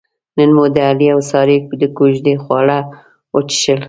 [0.37, 2.79] نن مو د علي اوسارې د کوزدې خواږه
[3.35, 3.79] وڅښل.